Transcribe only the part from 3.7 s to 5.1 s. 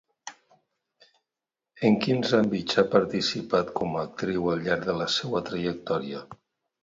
com a actriu al llarg de la